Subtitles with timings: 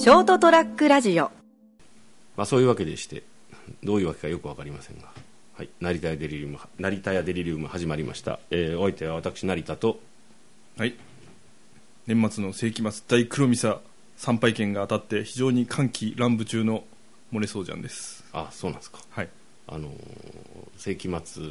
[0.00, 1.24] ショートトラックラジオ。
[2.36, 3.22] まあ、そういうわけでして
[3.84, 5.08] どういうわけかよく分かりませんが、
[5.54, 10.00] はい、成田屋デリリウム成田屋デリリウム始まりました、えーお相手は私成田と
[10.78, 10.94] はい。
[12.06, 13.80] 年末の世紀末大黒ミサ
[14.16, 16.84] 参拝券が当たって非常に歓喜乱舞中の
[17.30, 18.24] モネソージャンです。
[18.32, 19.00] あそうなんですか。
[19.10, 19.28] はい。
[19.68, 19.92] あのー
[20.78, 21.42] 世紀末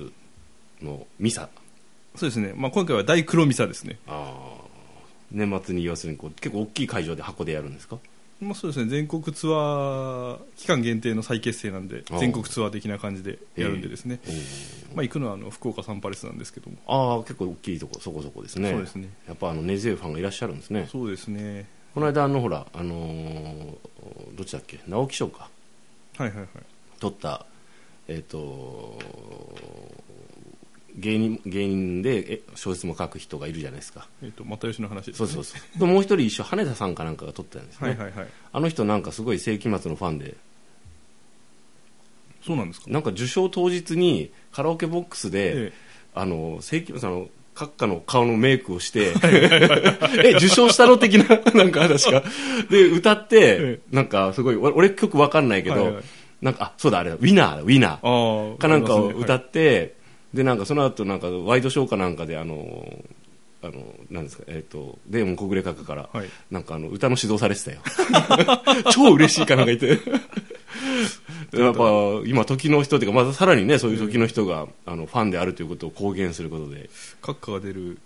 [0.81, 1.49] のミサ。
[2.15, 5.37] そうですね、まあ、今回は大黒ミサですね、あー。
[5.37, 7.99] 年末に要するにこう結構大きい会場で箱でやるんですか？
[8.41, 8.89] まあ、そうですね。
[8.89, 16.77] 全国ツアー期間限定の再結成なんで全国ツアー的な感じでやるんでですね、おーまあ、行くのはあの福岡サンパレスなんですけども。
[16.87, 18.71] ああ結構大きいとこそこそこですね。
[18.71, 19.09] そうですね。
[19.27, 20.87] やっぱあの根強いファンがいらっしゃるんですね。
[20.89, 21.65] そうですね。
[21.93, 23.75] この間あのほらあのー
[24.35, 24.79] どっちだっけ？
[24.87, 25.49] 直木賞か。
[26.17, 26.47] はいはいはい。
[27.01, 27.45] 撮った
[28.07, 28.97] えっ、と
[30.99, 34.07] 芸人芸人でえ小説も書く人がいるじゃないですか。
[34.21, 35.79] えっ、と又吉の話です、ね、そうそうそう。
[35.79, 38.27] でもう一人一緒羽田さんかなんかが撮ったんですね、はいはいはい。
[38.53, 40.35] あの人なんかすごい世紀末のファンで。
[42.45, 42.89] そうなんですか？
[42.89, 45.73] なんか受賞当日にカラオケボックスで、え
[46.15, 49.13] あの世紀末の閣下の顔のメイクをして
[50.23, 52.23] え受賞したの的ななんか話が。
[52.69, 56.03] で歌って、えなんかすごい俺俺曲わかんないけど、はいはい。
[56.41, 58.57] なんかあそうだあれだウィナーだウィナー。
[58.57, 59.98] かなんかを歌って、
[60.33, 63.03] でなんかその後なんかワイドショーかなんかであの
[63.61, 66.29] あのなんですかえっ、とデーモン小暮閣下から、はい。
[66.49, 67.79] なんかあの歌の指導されてたよ。
[68.91, 69.99] 超嬉しいかなんか言って。
[71.57, 71.83] やっぱ
[72.25, 76.89] 今時の人っていうかまたさらにねそういう時の人が、あのファンであるということを公言することで。
[77.21, 77.97] 閣下が出る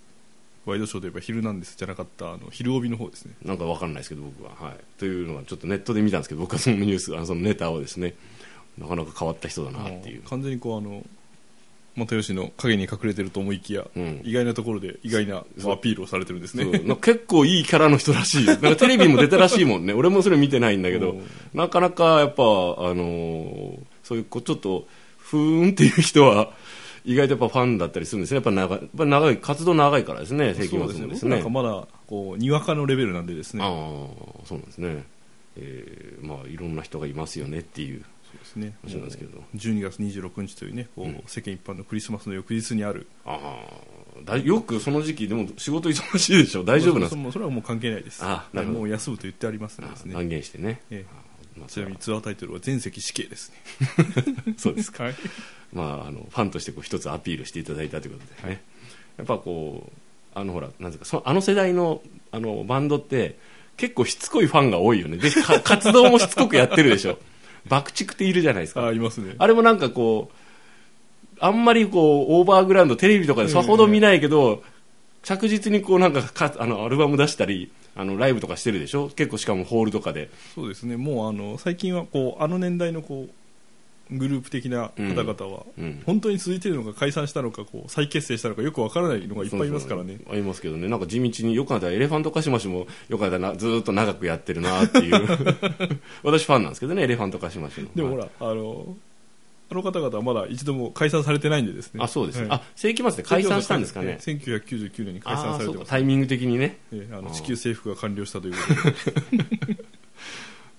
[0.66, 3.34] ワイドショーといえば「ヒルナンデス」じゃなかったあの昼帯の方ですね。
[3.44, 8.14] なんかわかんないですけど僕は、はい、というのはちょっとネットで見たんですけど僕はそのニュースあのそのネタをですね
[8.78, 10.22] なかなか変わった人だなっていう。
[10.22, 11.04] 完全にこうあの
[11.96, 14.20] 又吉の影に隠れてると思いきや、うん。
[14.24, 16.64] 意外なところで意外なアピールをされてるんですね。
[17.00, 18.52] 結構いいキャラの人らしいよ。
[18.62, 19.92] なんかテレビも出たらしいもんね。
[19.92, 21.12] 俺もそれ見てないんだけど。
[21.12, 21.22] うん。
[21.54, 24.86] なかなかやっぱあのーそういうこうちょっと
[25.18, 26.52] ふーんっていう人は
[27.06, 28.36] 意外とやっぱファンだったりするんですね。
[28.36, 33.64] やっぱ長いやっぱ長い活動長いからですね世紀末もです僕ねなんかまだこうにわかのレベルなんでですね。
[33.64, 33.70] ああ
[34.44, 35.04] そうなんですね。
[35.56, 41.22] えーまあいろんな人がいますよねっていうそうですね話なんですけど12月26日というねこう、うん。
[41.26, 43.06] 世間一般のクリスマスの翌日にある。
[43.24, 44.24] ああ。
[44.24, 46.62] だよくその時期でも仕事忙しいでしょ？
[46.64, 47.32] 大丈夫なんですか？
[47.32, 48.20] それはもう関係ないです。
[48.22, 48.78] あなるほど。
[48.80, 50.80] もう休むと言ってありますのですね断言してね。
[50.90, 51.58] ええ。
[51.58, 54.54] まあちなみにツアータイトルは全席死刑ですね。
[54.58, 55.04] そうですか。
[55.04, 55.14] はい。
[55.72, 58.62] まあ、あのファンとしてこう一つアピールしていただいたということでね、
[59.18, 63.36] やっぱこうあのほらなんですかそのあの世代のあのバンドって
[63.76, 65.16] 結構しつこいファンが多いよね。
[65.16, 67.18] でか活動もしつこくやってるでしょ
[67.68, 68.86] 爆竹っているじゃないですか。
[68.86, 69.34] あいますね。
[69.38, 70.34] あれもなんかこう
[71.40, 74.62] あんまりこうオーバーグラウンドテレビとかでさほど見ないけど、
[75.22, 79.08] 着実にこうなんかかあのアルバム出したりあのライブとかしてるでしょ？
[79.08, 80.30] 結構しかもホールとかで。
[80.54, 80.96] そうですね。
[80.96, 83.30] もうあの最近はこうあの年代のこう
[84.10, 86.02] グループ的な方々は、うん。
[86.04, 90.18] 本当に続いているのか解散したのかこう再結成したのかよくわからないのがいっぱいいますからね。
[90.30, 90.88] ありますけどね。
[90.88, 95.26] なんか地道によく考えたらエレファントカシマシもよく考えたらなずーっと長くやってるなっていう。
[96.22, 97.88] 私ファンなんですけどねエレファントカシマシの。
[97.94, 98.96] でもほらあの
[99.70, 102.00] あの方々はまだ一度も解散されてないんでですね。
[102.02, 102.48] あそうです、はい。
[102.50, 104.18] あ世紀末で解散したんですかね。
[104.20, 108.50] 1999年に解散されてますタイミング的にねええあのあー地球征服が完了したとい。
[108.50, 108.58] うこ
[109.30, 109.84] とで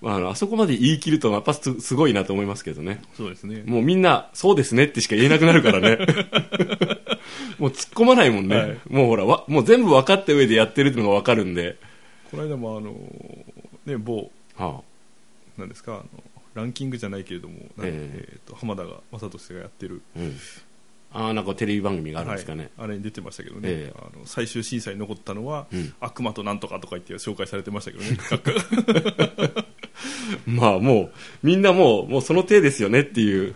[0.06, 3.02] まああのあそこまで言い切るとやっぱすすごいなと思いますけどね。
[3.16, 3.64] そうですね。
[3.66, 5.98] もうみんなそうですねってしか言えなくなるからね。
[7.58, 8.78] もう突っ込まないもんね、はい。
[8.88, 11.76] もうほらわもう全部分かった上でやってるっていうのが分かるんで、
[12.30, 12.94] この間もあの
[13.84, 14.82] ね某は
[15.58, 15.94] なんですか？
[15.94, 16.04] あの
[16.54, 18.38] ランキングじゃないけれども、ええ。
[18.46, 20.02] ーと浜田が正俊がやってる。
[20.14, 20.36] あうん、
[21.12, 23.98] ああなんかテレビ番組があるんですかね、はい、あれに出てましたけどね、ええ。
[23.98, 25.92] あの最終審査に残ったのは、うん。
[26.00, 29.66] 悪魔となんとかとか言って紹介されてましたけどね
[30.46, 31.12] まあもう、
[31.42, 33.54] みんなもう、もうその手ですよねっていう、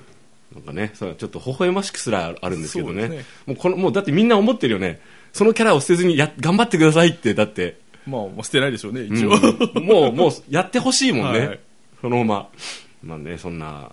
[0.54, 3.08] なんかね、そうちょっと微笑ましくすらあるんですけどね。
[3.08, 5.00] ねもうこの、もうだってみんな思ってるよね。
[5.32, 11.47] そのキャラを捨てずにや、頑張ってくださいって、だって、まあもう捨てないでしょうね一応、うんもう、もうやってほしいもんね。
[11.47, 11.60] はい
[12.00, 12.48] そのまま。
[13.03, 13.92] まあね、そんな、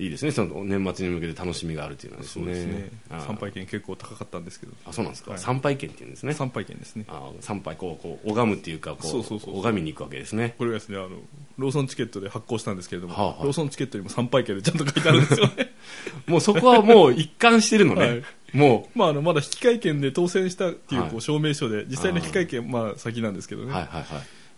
[0.00, 2.46] いいですね、その年末に向けて楽しみがあるっていうのはですね。
[2.46, 4.72] ですね参拝券結構高かったんですけど。
[4.86, 5.32] あ、そうなんですか。
[5.32, 5.40] はい。
[5.40, 6.32] 参拝券っていうんですね。
[6.32, 7.04] 参拝券ですね。
[7.08, 10.54] あ参拝、こう、こう、拝むっていうか、こう、そうそうそう拝みに行くわけですね。
[10.56, 11.10] これはですねあの
[11.58, 13.44] ローソンチケットで発行したんですけれども、はあはあ。
[13.44, 15.74] ローソンチケットにも参拝券でちゃんと書いてあるんですよね。
[16.26, 18.00] もうそこはもう一貫してるのね。
[18.00, 18.22] はい。
[18.54, 21.10] もまああのまだ引換券で当選したっていうはい。
[21.10, 24.04] こう証明書で実際の引換券まあ先なんですけどう、ね、はいはいはい。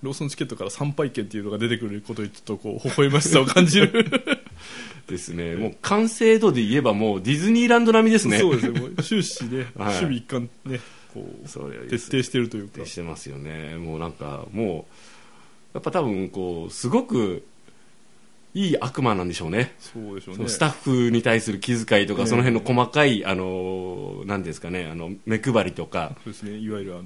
[0.02, 4.41] ローソンチケットから参拝券っていうのが出てくることにちょっとこう微笑ましさを感じる
[5.06, 5.54] ですね。
[5.56, 8.38] もう完成度で言えばもうディズニーランド並みですね。
[8.38, 8.80] そうですね。
[8.80, 9.86] もう終始ね、 はい。
[9.86, 10.80] 守備一貫ね
[11.12, 12.74] こう徹底してるというか。
[12.74, 13.76] 徹底してますよね。
[13.76, 17.44] もうなんか、もう、やっぱ多分こうすごく
[18.54, 19.74] いい悪魔なんでしょうね。
[19.78, 20.48] そうでしょうね。
[20.48, 22.26] スタッフに対する気遣いとか、ね。
[22.28, 26.16] その辺の細かいあのなんですかねあの目配りとか。
[26.24, 26.58] そうですね。
[26.58, 27.04] いわゆるあの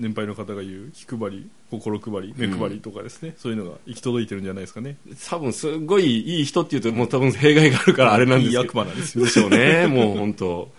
[0.00, 4.96] 年配の方が言う気配り心配り目配りとかですね、そういうのが行き届いてるんじゃないですかね。
[5.28, 8.62] 多分すごいいい人っていうともう多分弊害があるからあれなんですけど。
[8.62, 9.24] いい悪魔なんですよ。
[9.24, 10.72] でしょうねもう本当。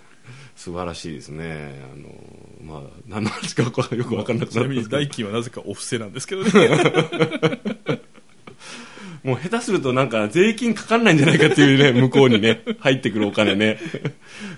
[0.56, 1.82] 素晴らしいですね。
[1.94, 4.98] あのまあ何の話かよく分からなくちなみになるんですけど。
[4.98, 6.50] 代金はなぜかお布施なんですけどね。
[9.24, 13.78] もう下手するとなんか税金かかんないんじゃないかっていうね、向こうにね、入ってくるお金ね、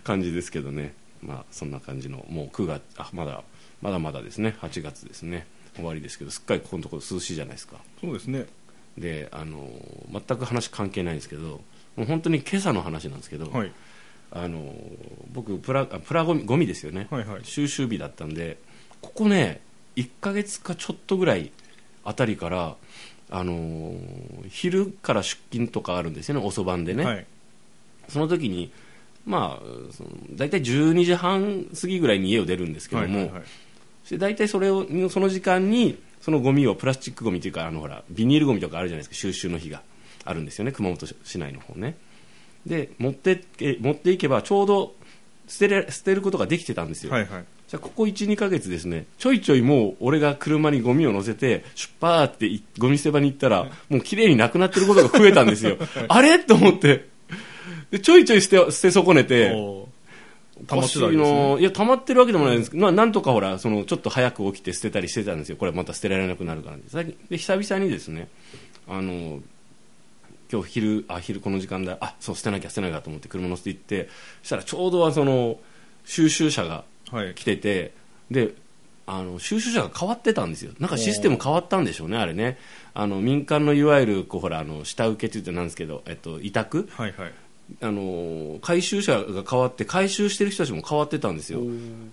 [0.05, 0.93] 感じですけどね。
[1.21, 3.43] まあそんな感じの、もう9月、あ、まだ、
[3.83, 5.45] まだまだですね、8月ですね。
[5.75, 7.77] 終わりですけど、すっかりここのところ涼しいじゃないですか。
[7.99, 8.45] そうですね。
[8.97, 9.69] で、あの、
[10.11, 11.61] 全く話関係ないんですけど、
[11.95, 13.71] もう本当に今朝の話なんですけど、はい。
[14.31, 14.73] あの、
[15.33, 17.07] 僕、プラ、あプラゴミ、ゴミですよね。
[17.11, 17.41] はいはい。
[17.43, 18.57] 収集日だったんで
[19.03, 19.59] ここね
[19.97, 21.51] 1ヶ月かちょっとぐらい
[22.05, 22.75] あたりから
[23.29, 26.45] あのー昼から出勤とかあるんですよね。
[26.45, 27.25] 遅番でね、はい。
[28.07, 28.71] その時に
[29.25, 33.43] まあその大体12時半過ぎぐらいに家を出るんですけども、はいはいはい
[34.09, 39.15] で大体それをその時間にそのゴミをプラスチックゴミというかあのほらビニールゴミとかあるじゃないですか。
[39.15, 39.81] 収集の日が。
[40.25, 40.71] あるんですよね。
[40.71, 41.97] 熊本市内の方ね。
[42.65, 44.95] で持ってえ持っていけばちょうど
[45.47, 47.45] 捨てれ捨てることができてたんですよ、はいはい。
[47.67, 55.77] じゃあここ12ヶ月ですねちょいちょいもう俺が車にゴミを乗せて出発っていゴミ捨て場に行ったらもう綺麗になくなってることが増えたんですよ。
[56.07, 56.39] あれ？
[56.39, 57.09] と思って。
[57.91, 59.53] でちょいちょい捨て捨て損ねて
[60.67, 61.49] 溜まってたわけですね。
[61.49, 65.57] のいや溜まってるわけでもないんですけど、まあ、なんとかほらそのちょっと早く起きて捨てたりしてたんですよ。
[65.57, 68.27] これまた捨てられなくなるから最近で久々にですね
[68.87, 69.39] あの
[70.51, 71.97] 今日昼あ昼この時間だ。
[71.99, 74.09] あそう捨てなきゃ捨てなきゃと思って車乗せて行って
[74.41, 75.57] そしたらちょうどはその
[76.05, 77.33] 収集車がはい。
[77.35, 77.93] 来てて
[78.31, 78.53] で
[79.05, 80.71] あの収集車が変わってたんですよ。
[80.79, 82.57] なんかシステム変わったんでしょうねあれね。
[82.93, 87.33] あの民間のいわゆるこうほらあの下請けって言ってなんですけど、えっと、委託はいはい
[87.81, 91.61] あの回収車が変わって回収してる人たちも変わってたんですよ。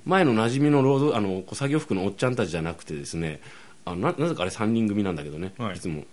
[0.05, 3.41] 前の馴染みの労働あの作業服のおっちゃんたちじゃなくてですね
[3.85, 5.77] あのななぜかあれ3人組なんだけどね、はい。
[5.77, 6.05] い、つも。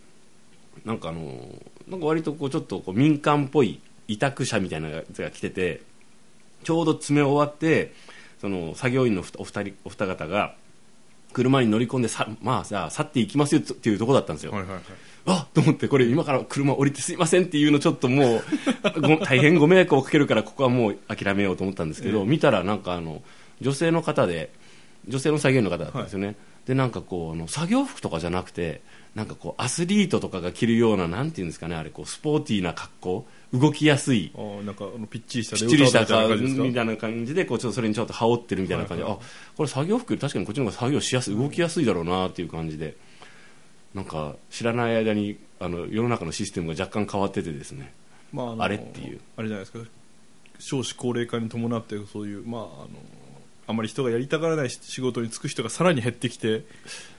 [0.85, 1.21] なんかあの
[1.87, 5.81] なんか割とこうちょっとこう民間っぽい委託車みたいなやつが来てて
[6.63, 7.93] ちょうど詰め終わって
[8.39, 10.55] その作業員のお二人お二方が
[11.33, 14.83] 車に乗り込んでさまあじゃあ去っていきますよっていうところだったんですよ、はいはいはい
[15.27, 18.43] あと思ってこれ今から車降りてすいませんっていうのちょっともう
[19.01, 22.25] ご大変ご迷惑をかけるからここはもう諦めようと思ったんですけど、ええ。
[22.25, 23.21] 見たらなんかあの
[23.61, 24.49] 女性の方で
[25.07, 26.35] 女性の作業員の方だったんですよね、
[26.65, 28.81] でなんかこうあの作業服とかじゃなくて
[29.15, 34.31] なんかこうアスリートとかが着るようななんていうんですかねあれこうスポーティーな格好動きやすい
[34.65, 36.63] なんかあのピッチリしたきっちりしたみたいな感じですか？
[36.63, 39.03] みたいな感じでこうちょっとそれにちょっと羽織ってるみたいな感じ。
[39.03, 39.25] で、はいはあ
[39.55, 42.95] これ作業服確かにこっちの方が作業しやすい動きやすいだろうなっていう感じで
[43.93, 47.93] なんか知らない間にあの世の中のシステムが若干変わっててですね。
[48.31, 49.19] まあのあれっていう。
[49.37, 49.79] あれじゃないですか。
[50.59, 52.87] 少子高齢化に伴ってそういうまああの
[53.67, 56.63] あまり人がやりたがらない仕事に就く人がさらに減ってきて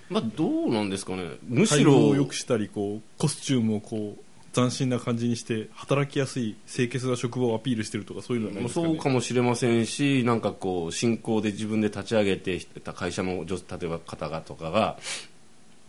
[0.08, 1.32] まあどうなんですかね。
[1.46, 4.22] むし待遇をろ良くしたりこうコスチュームをこう
[4.54, 14.98] 斬新な感じにして働きやすい清潔な職場をアピールしてるとかそういうのはないですか、ね、そうかもしれませんしなんかこう新興で自分で立ち上げてた会社の女例えば方々とかが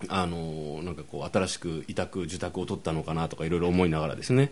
[0.08, 4.52] あのなんかこう新しく委託受託を取ったのかなとかいろいろ思いながらですね。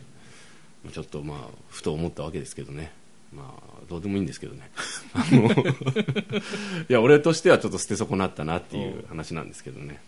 [0.92, 1.38] ちょっとまあ
[1.70, 2.92] ふと思ったわけですけどね。
[3.34, 4.70] まあどうでもいいんですけどね。
[5.14, 5.54] あのい
[6.90, 10.02] や俺としてはちょっと捨て損なったなっていう話なんですけどね。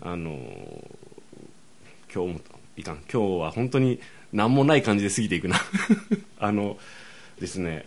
[0.00, 0.38] あの
[2.12, 2.40] 今日も
[2.76, 2.96] いかん。
[3.12, 4.00] 今日は本当に
[4.32, 5.60] 何もない感じで過ぎていくな。
[6.40, 6.78] あの
[7.38, 7.84] ですね。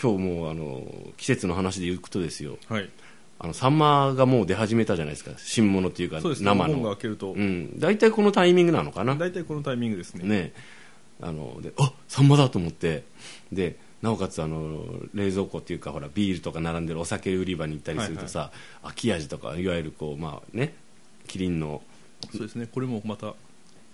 [0.00, 2.58] 今日もうあの季節の話で言うとですよ。
[2.68, 2.88] はい
[3.42, 5.30] あのサンマがもう出始めたじゃないですか。
[5.38, 6.44] 新物っていうかそうですね。
[6.44, 7.80] 生お盆がの開けると、うん。
[7.80, 9.16] 大体このタイミングなのかな？
[9.16, 10.28] 大体このタイミングですね。
[10.28, 10.52] ね。
[11.22, 13.04] あのであサンマだと思って。
[13.50, 18.50] でなおかつあの冷蔵庫っていうかほらビールとか並んでるお酒売り場に行ったりするとさ、
[18.82, 20.74] 秋味とかいわゆるこうまあね
[21.26, 21.82] キリンの。
[22.30, 22.66] そうですね。
[22.66, 23.34] これもまた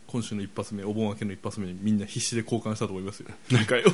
[0.06, 3.28] 今週の一発目お盆明けの一発目にみんな必死で交換したと思いますよ。
[3.50, 3.90] 何回を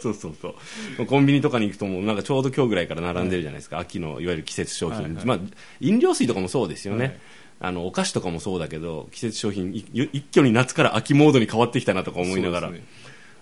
[0.00, 0.54] そうそうそ
[0.98, 1.06] う。
[1.06, 5.24] コンビニとかに行くともうなんかちょうど今日ぐらいから並んでるじゃないですか、秋のいわゆる季節商品、はいはい。
[5.24, 5.38] まあ、
[5.80, 7.18] 飲料水とかもそうですよね、はい。
[7.60, 12.70] あのお菓子とかもそうだけど季節商品い一挙に夏から秋モードに変わってきたなとか思いながら。
[12.70, 12.80] で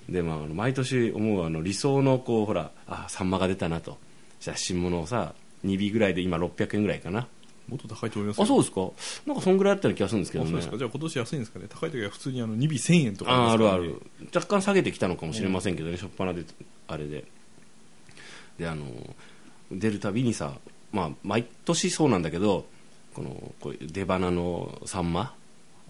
[0.08, 0.22] ね。
[0.22, 3.98] まあ、毎年思うあの理想のこうほらあサンマが出たなと。
[4.40, 5.34] じゃあ新物をさ
[5.64, 7.26] 2尾ぐらいで今600円ぐらいかな
[7.68, 8.44] もっと高いと思いますよ。
[8.44, 8.80] あそうですか。
[9.26, 10.50] なんかそんぐらいあったような気がするんですけどね。
[10.50, 10.78] あそうですか。
[10.78, 11.66] じゃあ今年安いんですかね。
[11.68, 14.30] 高い時は普通にあの2尾1000円とかあありますからねるある。
[14.34, 16.44] 若干下げてきたのかもしれませんけどね、しょっぱなで
[16.86, 17.24] あれで。
[18.58, 18.86] であの
[19.70, 20.54] 出るたびにさ、
[20.92, 22.66] まあ、毎年そうなんだけど
[23.14, 25.34] このこういう出花のサンマ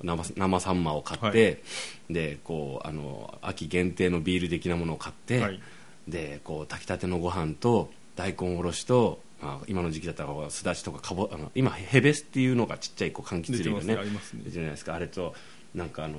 [0.03, 1.63] 生生サンマを買って、
[2.09, 5.61] でこうあの秋限定のビール的なものを買って、はい。
[6.07, 14.95] でこう炊きたてのご飯と大根おろしと、まあ、今の時期だったらすだちとかかぼあの今ヘベスっていうのがちっちゃいこう柑橘類がね出てるじゃないですか。
[14.95, 15.35] あれと
[15.75, 16.17] なんかあの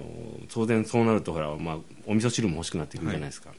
[0.49, 3.49] 当然そうなるとほら、まあ、お味噌汁も欲しくなってくるじゃないですか、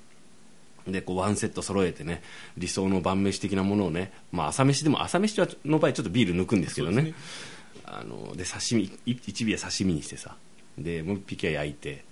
[0.86, 2.22] でこうワンセット揃えてね
[2.56, 7.02] 理想の晩飯的なものをね、まあ、朝飯でも朝飯はの場合ちょっとビール抜くんですけどね。
[7.02, 7.14] ね。
[7.84, 10.36] あので刺身い一尾は刺身にしてさ
[10.78, 12.04] でもう一匹は焼いて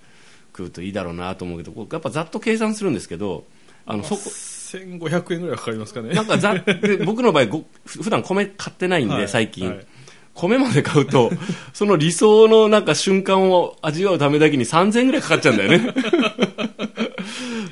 [0.52, 3.44] 食うといいだろうなと思うけどこうやっぱざっと計算するんですけど
[3.86, 4.22] あのそこ
[4.68, 6.10] 1500円ぐらいかかりますかね。
[6.10, 9.86] なんかざで 僕の場合普段米買ってないんで、はい最近、はい。
[10.34, 11.32] 米まで買うと
[11.72, 15.94] その理想のなんか瞬間を味わうためだけに3000円ぐらいかかっちゃうんだよね。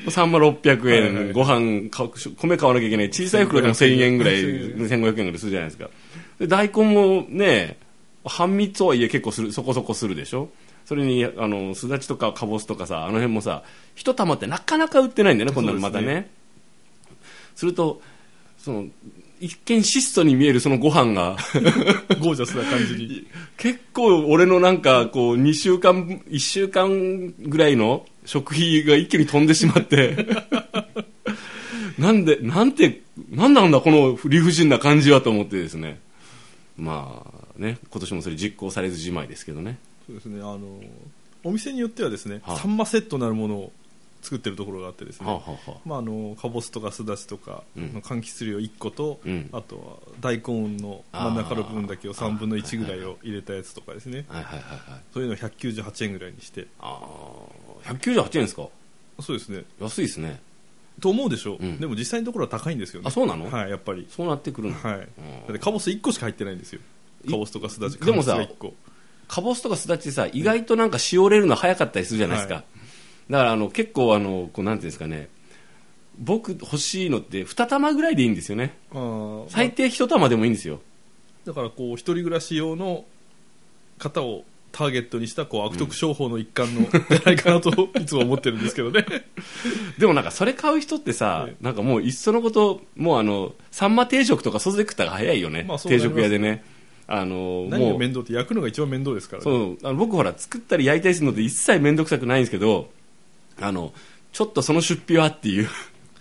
[0.08, 1.32] サンマ600円、はいはい。
[1.32, 3.06] ご飯買う米買わなきゃいけない。
[3.08, 5.90] 小さい袋でも1000円ぐらい1500 1500円ぐらいするじゃないですか。
[6.38, 7.78] で大根もね
[8.24, 10.48] 半身とはいえ結構するそこそこするでしょ。
[10.86, 13.64] それにあのすだちとかかぼすとかさあの辺もさ
[13.96, 16.30] 一玉ってなかなか売ってないんだよねこんなのまたね
[17.56, 18.00] すると
[18.58, 18.86] その
[19.40, 21.36] 一見質素に見えるそのご飯が。
[22.20, 23.26] ゴージャスな感じに。
[23.58, 30.26] 結構俺のなんかこう2週間1週間ぐらいの食費が一気に飛んでしまって。
[31.98, 36.00] なんでなんてなんなんだこの理不尽な感じはと思ってですね。
[36.78, 39.78] まあね今年もそれ実行されずじまいですけどね。
[40.06, 40.80] そうですねあの
[41.44, 43.72] お店によってはですね、はあサンマセットなるものを
[44.26, 45.72] 作ってるところがあってですね、はあはあはあ。
[45.84, 47.94] まあ、あのかぼすとかすだちとかうん。
[47.94, 49.48] の柑橘類を1個と、うん。
[49.52, 54.24] あとは大根の真ん中の部分だけを3分の1ぐらいを入れたやつとかですね。
[54.28, 56.66] はいはいはいはいそういうのを198円ぐらいにして。
[56.80, 57.00] あ
[57.84, 58.68] あ198円ですか？
[59.20, 59.62] そうですね。
[59.80, 60.40] 安いですね。
[61.00, 61.54] と思うでしょ。
[61.54, 61.78] う、うん。
[61.78, 63.08] でも実際のところは高いんですよね。
[63.08, 63.48] あそうなの？
[63.50, 64.06] はいやっぱり。
[64.10, 64.74] そうなってくるの？
[64.74, 64.98] はい。
[64.98, 65.04] だ
[65.50, 66.80] ってかぼす1個しか入ってないんですよ。
[67.30, 68.74] かぼすとかすだちでもさ柑橘が1個。
[69.28, 72.64] かぼすとかすだちさ意外となんかしおれるの早かったりするじゃないですか、は
[73.30, 75.28] だからあの結構あのこうなんていうんですかね。
[76.18, 78.74] 僕欲しいのって2玉ぐらいでいいんですよね。
[79.48, 80.80] 最低1玉でもいいんですよ。
[81.44, 83.04] だからこう一人暮らし用の
[83.98, 89.06] 方をターゲットにしたこう悪徳商法の一環のじゃないかなと いつも思ってるんですけどね。
[89.98, 91.64] でもなんかそれ買う人ってさ、ええ。
[91.64, 96.14] なんかもういっそのこともうあのサンマ定食とか外で食ったら早いよね、定まあそうなります。
[96.14, 96.64] 食屋でね。
[97.08, 97.92] あの何もう。
[97.92, 99.44] が面倒って焼くのが一番面倒ですからね。
[99.44, 99.78] そう。
[99.82, 102.90] あの僕ほら作ったり焼いたりするので一切面倒くさくないんですけど
[103.60, 103.92] あの
[104.32, 105.68] ちょっとその出費はっていう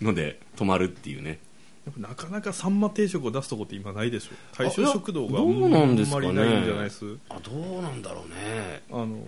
[0.01, 1.39] ので止まるっていうね。
[1.85, 7.05] やっぱなかなかサンマ定食を出すとこって今ないでしょ大衆食堂がどうなんですかねあんまりないんじゃないです？
[7.29, 8.81] あどうなんだろうね。
[8.91, 9.19] あの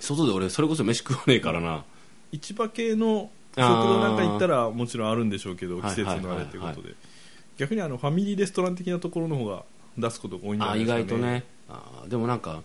[0.00, 1.84] 外で俺それこそ飯食わねえからな。
[2.32, 6.94] 市場系の食堂なんか行ったらもちろんあるんでしょうけどはい季節のあれというはいはいことで。
[7.56, 9.62] 逆にあのファミリーレストラン的なところの方が
[9.96, 11.02] 出すことが多いんじゃないですかね。
[11.04, 11.44] 外とね。
[11.68, 12.62] あでもなんか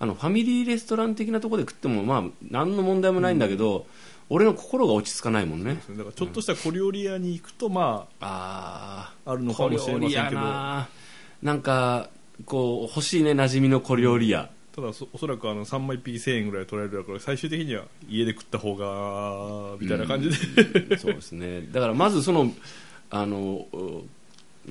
[0.00, 3.86] あのファミリーレストラン的なところで食ってもまあ何の問題もないんだけど、
[4.30, 5.78] 俺の心が落ち着かないもんね。
[5.90, 10.40] だからちょっとした小料理屋に行くとまあああるのかもしれませんけど。
[10.40, 10.88] な。
[11.42, 12.10] なんか
[12.44, 21.62] こう欲しいね馴染みの小料理屋、ただそおそらくあの3枚1匹1000円ぐらい取られるから最終的には家で食った方がみたいな感じで、そうですね。
[21.72, 22.52] だからまずその
[23.10, 24.02] あのうなんて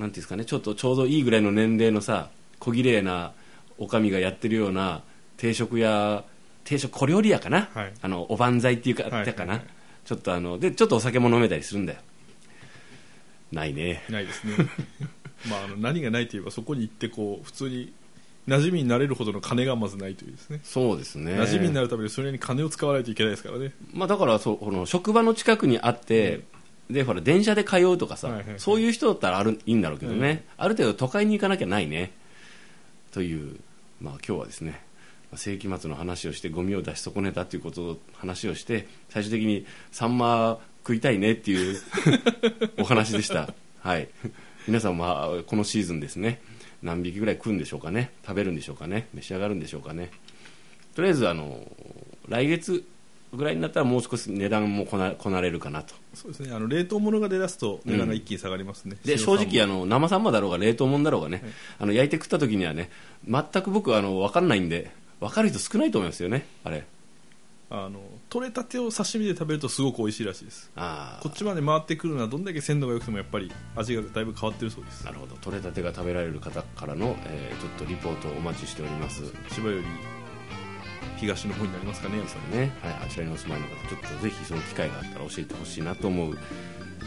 [0.00, 3.32] うんですかねちょっとちょうどいいぐらいの年齢のさ小綺麗な
[3.78, 5.02] おかみがやってるような
[5.38, 6.24] 定食屋
[6.64, 7.94] 定食小料理屋かな、はい。
[8.02, 9.34] あのおばんざいっていうか,、はいはいはい。
[9.34, 9.62] かな
[10.04, 12.00] ちょっとあのでちょっとお酒も飲めたりするんだよ。
[13.50, 14.04] ないね。
[14.10, 14.54] ないですね。
[15.48, 17.92] まああの何がないといえばそこに行ってこう普通に
[18.48, 20.60] 馴染みになれるほどの金がまずないというですね。
[20.64, 21.32] そうですね。
[21.32, 23.72] 馴染みになるためにそれに金を使わないといけないですからね。
[23.92, 26.40] まあ、だからそうこの職場の近くにあって、
[26.90, 28.60] でほら電車で通うとかさ、はいはいはい。
[28.60, 32.12] そういう人だったらあるいいんだろうけどね、ある程度都会に行かなきゃないね。
[33.12, 33.58] という、
[34.00, 34.87] まあ、今日はですねまあ
[35.34, 41.80] 世紀末の話をしてゴミを出し損ねたということを話をして最終的にサンマ食いたいねっていう
[42.80, 44.08] お話でした、はい、
[44.66, 46.40] 皆さんはこのシーズンですね。
[46.82, 48.12] 何匹ぐらい食うんでしょうかね。
[48.24, 49.08] 食べるんでしょうかね。
[49.12, 50.10] 召し上がるんでしょうかね。
[50.94, 51.60] とりあえずあの
[52.28, 52.84] 来月
[53.32, 55.94] ぐらいになったらもう少し値段もこなこなれるかなと。
[56.14, 56.54] そうですね。
[56.54, 61.42] あの冷凍物が出だすと値段が一気に下がりますね、で正直あの生サンマだろうが冷凍もんだろうがね、
[61.78, 62.90] あの焼いて食った時にはね
[63.26, 66.84] 全く僕あの分かんないんで分かる人少ないと思いますよねあれ。
[67.70, 70.70] あの取れたてを刺身で食べるとすごく美味しいらしいです。
[70.74, 75.04] あこっちまで回ってくるのはどんだけ鮮度が良くてもやっぱり味がだいぶ変わってるそうです。
[75.04, 79.22] なるほど取れたてが食べられる方からの、えー、ちょっとリポートをお待ちしております。
[79.50, 79.84] 千葉より
[81.18, 86.38] 東の方になりますかねそうね、はい、あちらにお住まいの方ちょっとぜひその機会があったら教えてほしいなと思う、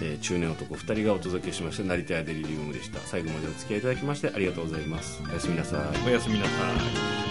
[0.01, 2.99] えー、中年男2人がお届けしました成田屋デリリウムでした。
[2.99, 5.21] 最後までお付き合いいただきましてありがとうございます。
[5.27, 6.07] おやすみなさい。
[6.07, 7.30] おやすみなさい。